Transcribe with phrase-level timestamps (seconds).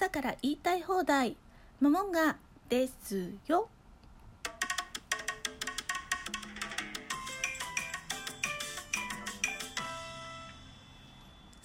[0.00, 1.36] 朝から言いたい放題
[1.78, 2.38] モモンガ
[2.70, 3.68] ですよ。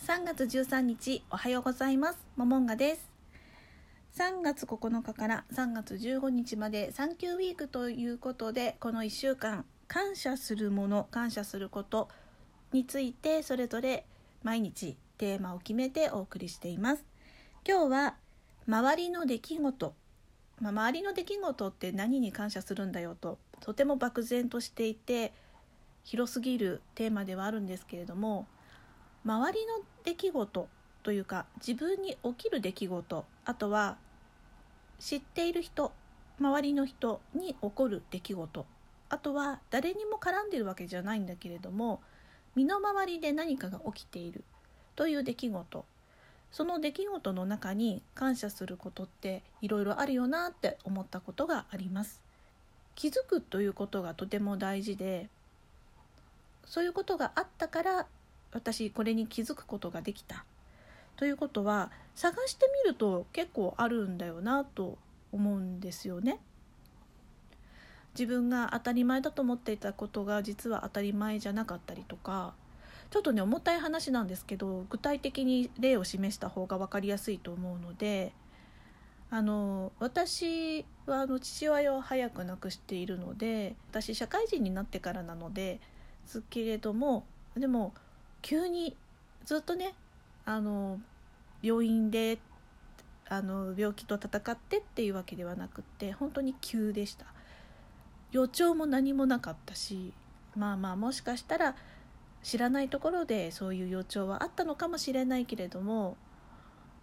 [0.06, 2.20] 3月13日おはようございます。
[2.36, 3.10] モモンガです。
[4.18, 12.10] 3月9日から3月15日まで産休ウィークということでこの1週間感謝するもの感謝すること
[12.74, 14.06] についてそれぞれ
[14.44, 17.06] 毎日テーマを決めてお送りしています。
[17.66, 18.16] 今日は
[18.68, 19.94] 周りの出来事、
[20.60, 25.34] まあ、周りの出来事って何に感謝するんだよととても漠然としていて
[26.04, 28.48] 広すぎるテーマではあるんですけれども
[29.24, 29.74] 周りの
[30.04, 30.68] 出来事
[31.04, 33.98] というか自分に起きる出来事あとは
[35.00, 35.92] 知っている人
[36.40, 38.66] 周りの人に起こる出来事
[39.10, 42.02] あとは誰にも絡んでるわけじゃないんだけれども
[42.56, 44.44] 身の回りで何かが起きている
[44.96, 45.86] という出来事
[46.56, 52.22] その出来事の中に感謝することっていろいろあるよなって思ったことがあります
[52.96, 55.28] 気づくということがとても大事で
[56.64, 58.08] そういうことがあったから
[58.54, 60.46] 私これに気づくことができた
[61.18, 64.98] ということは探してみると結構あるんだよなと
[65.34, 66.40] 思うんですよね。
[68.18, 72.54] 自分が当たり前だと思っていたことが実は当たり前じゃなかったりとか
[73.10, 78.34] ちょっとね重たい話なんですけど具体的に例を示した方が分かりやすいと思うので
[79.30, 85.80] あの私はあの父親を早く亡くしているので私社会人になってからなので
[86.26, 87.26] すけれども
[87.58, 87.94] でも
[88.42, 88.96] 急に
[89.46, 89.94] ずっとね
[90.46, 91.00] あの
[91.62, 92.38] 病院で
[93.28, 97.26] あの病気と闘ってっていうわけではなくって本当に急でした。
[98.32, 100.12] 予兆も何もなかったし
[100.58, 101.76] まあまあもしかしたら
[102.46, 106.16] 知らないところでそういう予兆はあったのかもしれないけれども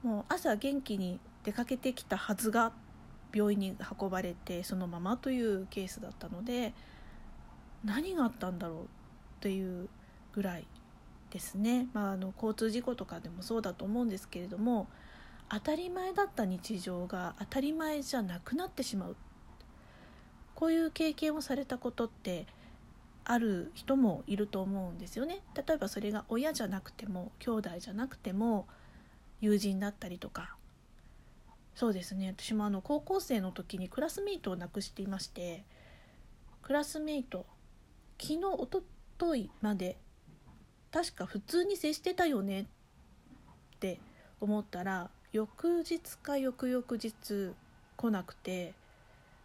[0.04, 2.70] もう朝元気に出かけてきたはずが
[3.34, 6.72] 病院に運ばれてそのままというケースだったので
[7.84, 8.84] 何があったんだろうっ
[9.40, 9.88] ていう
[10.32, 10.64] ぐらい
[11.32, 14.86] ですね、まあ、あの交通事故とかでもそうだと思うんですけれども
[15.50, 19.16] 当たり前だった日常が当たり前じゃなくなってしまう。
[20.54, 22.46] こういう経験をされたことって
[23.24, 25.40] ある人もいると思うんですよね。
[25.54, 28.66] 例えばそれが親じゃなくても兄弟じゃなくても
[29.40, 30.56] 友人だったりとか。
[31.74, 32.34] そうですね。
[32.36, 35.64] 私もあの高校生の時にクラスメイトを亡くしていまして
[36.62, 37.46] クラスメイト
[38.20, 38.82] 昨日おと
[39.18, 39.96] といまで
[40.92, 42.64] 確か普通に接してたよねっ
[43.80, 43.98] て
[44.40, 47.54] 思ったら翌日か翌々日
[47.96, 48.74] 来なくて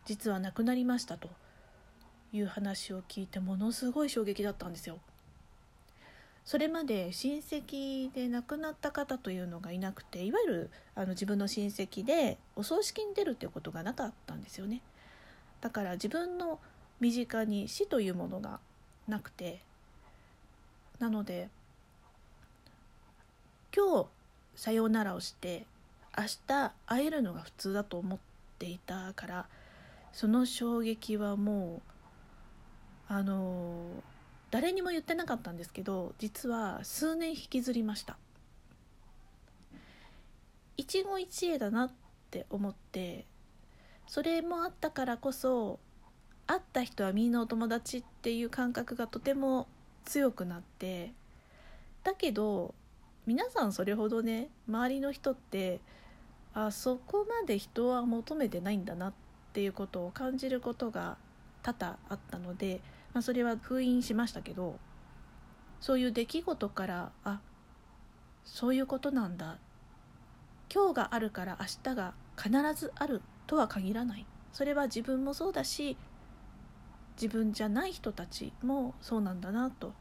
[0.05, 1.29] 実は亡くなりましたと。
[2.38, 5.00] いう話を聞いてものすごい衝撃だったんですよ。
[6.46, 14.81] それまで親戚で亡くなった方というのがいなくていわゆるあの自分の親戚でお葬式に出るっていうことがなかったんですよね。
[15.59, 16.59] だから自分の
[17.02, 18.59] 身近に死というものが
[19.08, 19.59] なくて
[21.00, 21.50] なので
[23.75, 24.08] 今日
[24.56, 25.66] さようならをして
[26.18, 28.19] 明日会えるのが普通だと思っ
[28.58, 29.46] ていたから
[30.14, 31.97] その衝撃はもう
[33.09, 34.03] あの
[34.51, 38.18] 誰にも言ってなかったんですけど実は数年引きずりました。
[40.78, 41.91] 一期一会だなっ
[42.29, 43.25] て思って
[44.06, 45.79] それもあったからこそ
[46.45, 49.68] 会った人はみんなお友達っていう感覚がとても
[50.06, 51.12] 強くなって
[52.03, 52.75] だけど
[53.25, 55.81] 皆さんそれほどね周りの人って
[56.53, 59.13] あそこまで人は求めてないんだなっ
[59.53, 61.18] ていうことを感じることが
[61.63, 62.79] 多々あったので、
[63.17, 64.78] まあ、それは封印しましたけど
[65.79, 67.39] そういう出来事からあ
[68.44, 69.57] そういうことなんだ。
[70.72, 74.27] 今日があるから明日が必ずあるとは限らない。
[74.53, 75.97] それは自分もそうだし
[77.19, 79.94] 自分じゃない人たちもそうなんだなと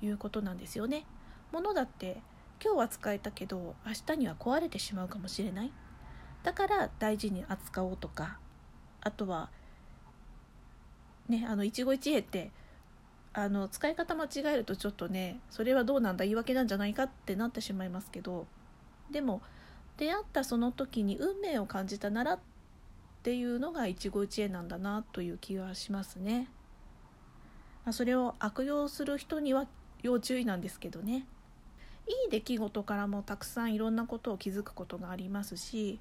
[0.00, 1.04] いうことなんですよね。
[1.52, 2.22] ものだって
[2.64, 5.72] 今日は使えたけど明日には壊れてしまうかもしれない。
[6.42, 8.38] だから大事に扱おうとか
[9.02, 9.50] あとは
[11.28, 12.50] ねあの一期一会って
[13.34, 18.46] あの使い方間違えるとちょっとねそれはどうなんだ言い訳なんじゃないかってなってしまいますけど
[19.10, 19.40] でも
[19.96, 22.38] 出会ったその時に運命を感じたならっ
[23.22, 26.48] ていうのが一期一会なんだなという気がしますね。
[27.90, 29.66] それを悪用する人には
[30.02, 31.26] 要注意なんですけどね
[32.06, 35.98] いい出来事からもたくさんいろんなことを気づくことがありますし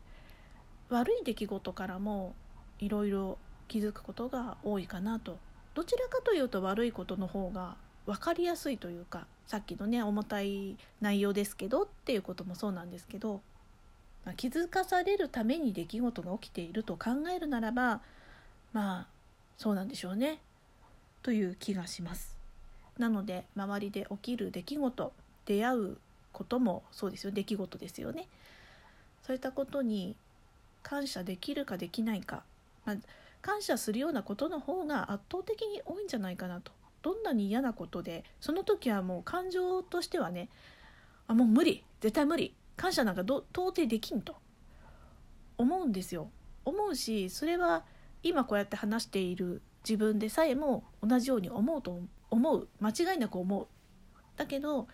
[0.90, 2.36] 悪い出来事からも
[2.78, 3.40] いろいろ
[3.72, 5.38] 気づくことが多いかなと
[5.74, 7.76] どちらかというと悪いことの方が
[8.06, 13.42] 分かりやすいというかさっきのね重たい内容ですけどっていうこともそうなんですけど
[14.26, 18.02] まあ、気づかされるために出来事が起きていると考えるならば
[18.74, 19.08] まあ
[19.58, 20.40] そうなんでしょうね
[21.24, 22.38] という気がします。
[22.98, 25.14] なので周りで起きる出来事
[25.46, 25.98] 出会う
[26.34, 28.28] こともそうですよ出来事ですよね。
[29.24, 30.16] そういったことに
[30.84, 32.44] 感謝できるかできないか、
[32.86, 32.96] まあ、
[33.42, 36.72] 感謝するようなことの方が圧倒的に多いんじゃないかなと。
[37.02, 40.50] どんなに嫌なことでその時はもう感情としてはね
[41.28, 44.36] あもう無理絶対無理感謝なんか到底できんと。
[45.58, 46.30] 思うんですよ。
[46.66, 47.84] 思うしそれは
[48.24, 52.00] 今こうやって話している自分でさえも同じように思うと
[52.30, 52.68] 思う。
[52.80, 53.68] 間違いなく思う。
[54.38, 54.88] だけど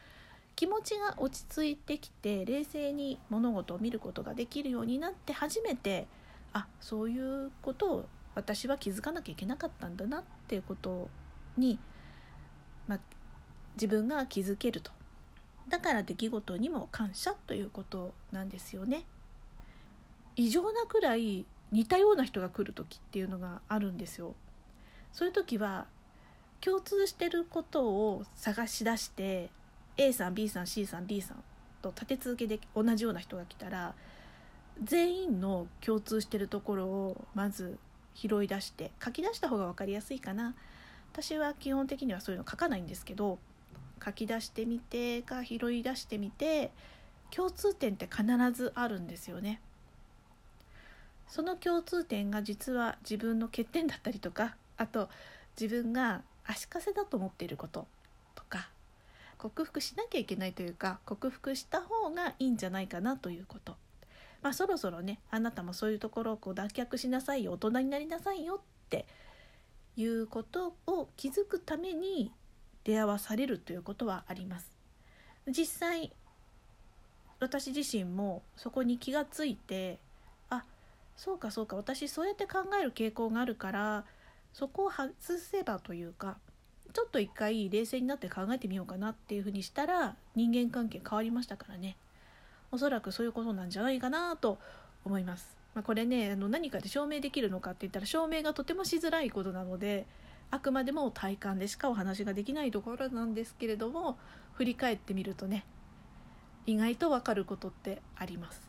[0.56, 6.08] 気持ちが落ち着いてきて冷静に物事を見ることができるようになって初めて
[6.52, 8.06] あそういうことを
[8.38, 11.10] 私は気づかなきゃいけなかったんだなっていうこと
[11.58, 11.80] に、
[12.88, 13.00] まあ、
[13.74, 14.92] 自分が気づけると。
[15.68, 19.06] だから出来事にも感謝ということなんですよね。
[20.36, 24.36] 異常なくらい似たような人が来る時っていうのがあるんですよ。
[25.12, 25.88] そういう時は
[26.62, 29.50] 共通してることを探し出して
[29.98, 31.44] A さん B さん C さん D さん
[31.82, 33.96] と立て続けで同じような人が来たら
[34.84, 37.80] 全員の共通してるところをまず
[38.18, 40.56] 拾い出して書き出した方が分かりやすいかな
[41.14, 43.38] 私は基本的にはそういうの書かないんですけど
[44.04, 46.72] 書き出してみてか拾い出してみて
[47.32, 49.60] 共通点って必ずあるんですよね。
[51.28, 55.10] その共通点が実は自分の欠点だったりとかあと
[55.60, 57.86] 自分が足かせだと思っていること
[58.34, 58.70] とか
[59.38, 63.76] 克服しなきゃいけないというか克服した方がいいんじゃないかなということ。
[64.42, 69.06] まあ、そろそろねあなたもそういうところをこう脱却しなさいよ大人になりなさいよって
[69.96, 72.32] いうことを気づくために
[72.84, 74.78] 出会わされるということはあります。
[75.48, 76.12] 実際
[77.40, 80.00] 私自身もそこに気がついて
[80.50, 80.64] あ
[81.16, 84.06] そうかそうか私そうやって考える傾向があるから
[84.54, 86.38] そこを外せばというか
[86.94, 91.96] ちょっと一回冷静になって考えてみようかなっていうふうにしたら人間関係変わりましたからね
[92.72, 94.60] おそらくそういうことなんじゃないかなと
[95.06, 95.58] 思います。
[95.74, 100.08] まあ、これねあの何かで証明できるのかって言ったら証明がとてもしづらいことなので
[100.50, 104.18] あくまでも体感でしかお話ができないところなんですけれども
[104.54, 105.66] 振り返ってみるとね
[106.66, 108.68] 意外と分かることってあります。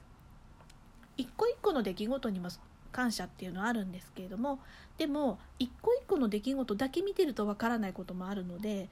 [1.16, 2.48] 一個一個の出来事にも
[2.92, 4.60] 感謝っていうのはあるんですけれども
[4.98, 8.88] でも一個一個の出来事だけ見てるとわからないこともあるので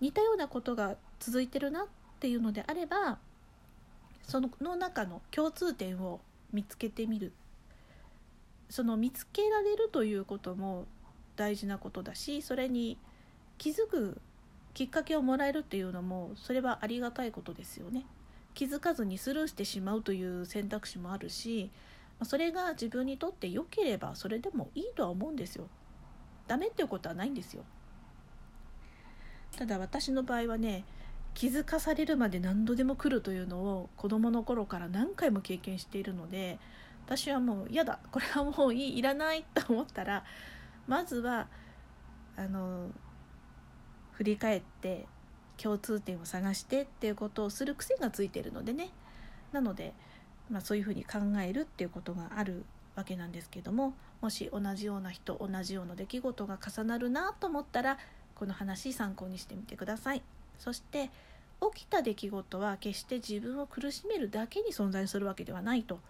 [0.00, 1.86] 似たようなことが続いてるなっ
[2.20, 3.18] ていうのであれば
[4.26, 6.20] そのの中の共通点を
[6.52, 7.32] 見つけてみる
[8.70, 10.86] その見つけられるということも
[11.36, 12.98] 大事なことだしそれに
[13.58, 14.20] 気づく
[14.72, 18.04] きっかけをもらえるっていうのもそれはありがたいことですよね。
[18.54, 21.70] 気づかずにスルーしてしまうという選択肢もあるし
[22.22, 25.68] それが自分にとって良ければそれでもいいとは思うんですよ。
[26.46, 27.64] ダメっていうことはないんですよ。
[29.56, 30.84] ただ私の場合はね
[31.34, 36.58] 気づかされるまで何度でも来るというのを子供の頃から何回も経験しているので
[37.06, 40.24] 私はもう嫌だこれはもういいいらないと思ったら
[40.86, 41.48] まずは
[42.36, 42.88] あの
[44.12, 45.06] 振り返って
[45.56, 48.90] 共通点を探してっていうことをする癖がついてるのでね
[49.52, 49.92] なので
[50.50, 52.64] まあ、そういうふうに考えるっていうことがある
[52.96, 57.98] わけなんですけどももし同じような人同じような出来事が重なるなと思ったら
[58.34, 60.22] この話参考にしてみてください。
[60.58, 61.10] そして
[61.72, 66.00] 起きた出来事は決して自分を苦しめるだけに存在するわけではないと。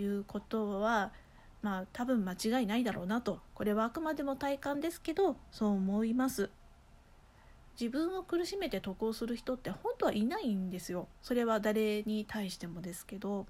[0.00, 1.12] いうことは
[1.60, 3.40] まあ多分間違いないだろうなと。
[3.54, 6.50] これはあくまでも体感ですけどそう思います。
[7.80, 11.08] 自分を苦しめて得をする人って本当はいないんですよ。
[11.22, 13.46] それは誰に対してもですけど。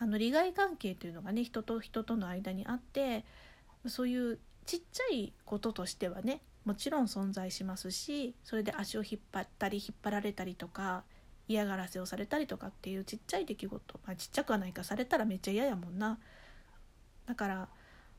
[0.00, 3.24] あの利害関係というのがね人と人との間にあって
[3.86, 11.02] そういうちっちゃいこととしてはねもちろん存在しますしそれで足を引っ張ったり引っ張られたりとか
[11.48, 16.18] 嫌がらせをされたりとかっていうちっちゃい出来事、まあ、ちっちゃくはないかされたらめっちゃ嫌やもんな
[17.26, 17.68] だから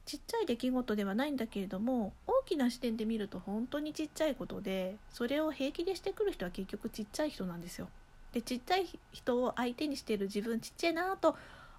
[0.03, 7.87] ちっちゃい出来事ではないんだけれども大きな視点で見ると本当にちっちゃいことでそれを平気でしてくる人は結局ちっちゃい人なんですよ。
[8.33, 11.35] でちっちゃい人を相手にしてる自分ちっちゃいなと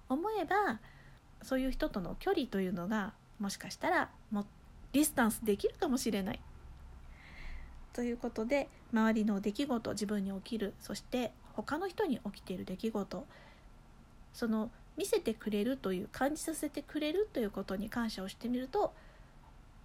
[0.07, 0.79] 思えば
[1.43, 4.45] そういう人との距離というのがもしかしたらも
[4.93, 6.39] ディスタンスできるかもしれない。
[7.93, 13.25] ということで周りの出来事自分に起きるそして他の人に起きている出来事
[14.33, 18.93] その見せてくれるという感じさせてくれるということに感謝をしてみると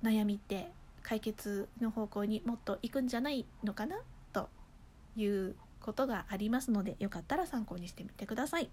[0.03, 0.71] 悩みって
[1.03, 3.97] 解決の方向にもっと行くんじゃないのかな
[4.33, 4.49] と
[5.17, 8.69] いうことがありますのでよかったら参考にしてみてください。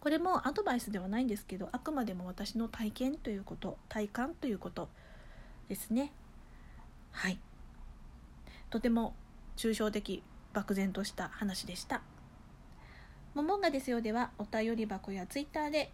[0.00, 4.88] これもアドバイスではないんですけどあくまでも私の体験ということ体感ということ
[5.68, 6.12] ですね
[7.10, 7.38] はい
[8.70, 9.14] とても
[9.56, 10.22] 抽象的
[10.52, 12.02] 漠然とした話でした。
[13.34, 15.92] モモンガですよではお便り箱やツイッターで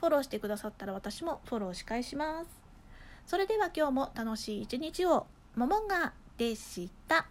[0.01, 2.68] フォローしてくださったら私もフォローし返します。
[3.29, 5.27] それでは今日も楽しい一日を。
[5.55, 7.27] ももがでした。